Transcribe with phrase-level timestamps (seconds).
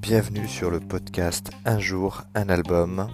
[0.00, 3.08] Bienvenue sur le podcast Un jour, un album.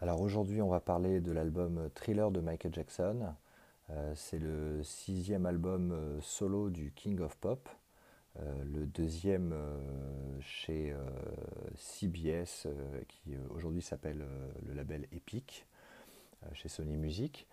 [0.00, 3.34] Alors aujourd'hui on va parler de l'album Thriller de Michael Jackson.
[3.90, 7.68] Euh, c'est le sixième album euh, solo du King of Pop,
[8.38, 9.54] euh, le deuxième
[10.40, 10.94] chez
[11.74, 12.66] CBS
[13.06, 14.24] qui aujourd'hui s'appelle
[14.66, 15.66] le label Epic
[16.54, 17.46] chez Sony Music.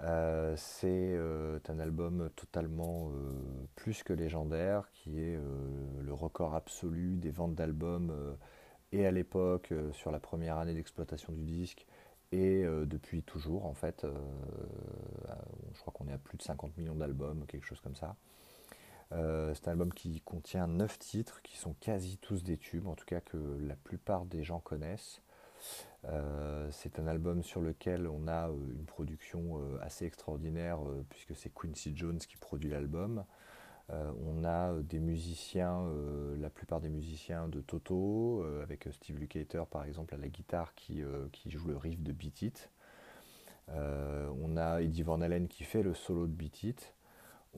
[0.00, 3.32] Euh, c'est euh, un album totalement euh,
[3.76, 5.38] plus que légendaire, qui est
[6.00, 8.36] le record absolu des ventes d'albums
[8.92, 11.86] et à l'époque, sur la première année d'exploitation du disque,
[12.32, 14.06] et depuis toujours en fait.
[15.72, 18.16] je crois qu'on est à plus de 50 millions d'albums, quelque chose comme ça.
[19.10, 23.06] c'est un album qui contient 9 titres qui sont quasi tous des tubes, en tout
[23.06, 25.22] cas que la plupart des gens connaissent.
[26.74, 30.78] Euh, c'est un album sur lequel on a euh, une production euh, assez extraordinaire
[31.08, 33.24] puisque c'est Quincy Jones qui produit l'album.
[33.90, 35.86] on a des musiciens,
[36.38, 41.02] la plupart des musiciens de Toto, avec Steve Lukather par exemple à la guitare qui,
[41.46, 42.70] joue le riff de Beat It.
[43.68, 46.94] on a Eddie Van Halen qui fait le solo de Beat It.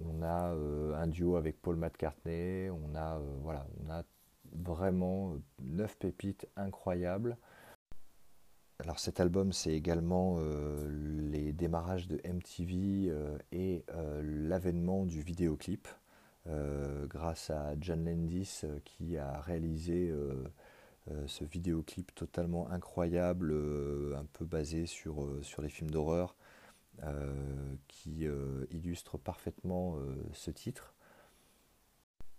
[0.05, 0.51] On a
[0.97, 2.71] un duo avec Paul McCartney.
[2.71, 4.03] On a, voilà, on a
[4.53, 7.37] vraiment neuf pépites incroyables.
[8.79, 10.87] Alors cet album, c'est également euh,
[11.31, 15.89] les démarrages de MTV euh, et euh, l'avènement du vidéoclip,
[17.09, 20.15] grâce à John Landis qui a réalisé
[21.27, 23.53] ce vidéoclip totalement incroyable,
[24.17, 26.37] un peu basé sur, sur les films d'horreur,
[27.89, 28.29] qui
[28.71, 29.99] illustre parfaitement
[30.35, 30.95] ce titre.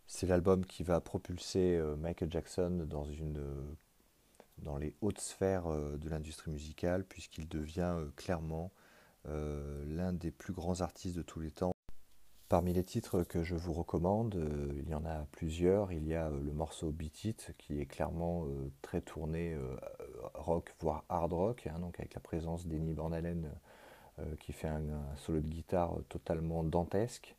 [0.06, 3.44] C'est l'album qui va propulser Michael Jackson dans une
[4.68, 8.72] dans les hautes sphères euh, de l'industrie musicale, puisqu'il devient euh, clairement
[9.28, 11.72] euh, l'un des plus grands artistes de tous les temps.
[12.50, 14.36] Parmi les titres que je vous recommande,
[14.78, 15.92] il y en a plusieurs.
[15.92, 18.48] Il y a le morceau Beat It, qui est clairement
[18.82, 19.58] très tourné
[20.34, 23.12] rock, voire hard rock, hein, donc avec la présence d'Enny Van
[24.40, 24.82] qui fait un,
[25.18, 27.36] solo de guitare totalement dantesque.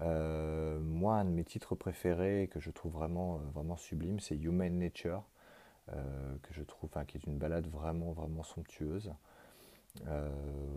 [0.00, 5.24] moi, un de mes titres préférés que je trouve vraiment, vraiment sublime, c'est Human Nature.
[5.92, 9.12] Euh, que je trouve, qui est une balade vraiment, vraiment somptueuse.
[10.06, 10.28] Euh,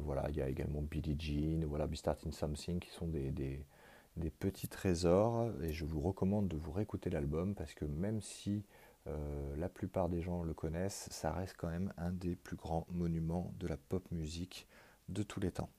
[0.03, 4.29] voilà, il y a également Billie Jean, voilà, Be Starting Something, qui sont des, des,
[4.39, 5.51] petits trésors.
[5.61, 8.65] Et je vous recommande de vous réécouter l'album parce que même si
[9.07, 12.87] euh, la plupart des gens le connaissent, ça reste quand même un des plus grands
[12.89, 14.67] monuments de la pop musique
[15.09, 15.69] de tous les temps.